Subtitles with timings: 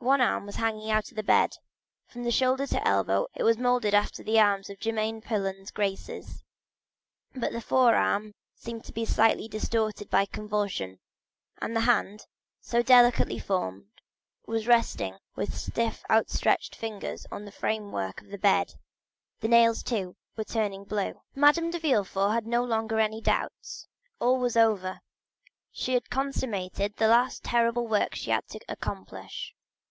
[0.00, 1.56] One arm was hanging out of the bed;
[2.06, 7.52] from shoulder to elbow it was moulded after the arms of Germain Pillon's "Graces,"23 but
[7.52, 11.00] the fore arm seemed to be slightly distorted by convulsion,
[11.60, 12.26] and the hand,
[12.60, 13.90] so delicately formed,
[14.46, 18.74] was resting with stiff outstretched fingers on the framework of the bed.
[19.40, 21.20] The nails, too, were turning blue.
[21.34, 23.84] Madame de Villefort had no longer any doubt;
[24.20, 29.54] all was over—she had consummated the last terrible work she had to accomplish.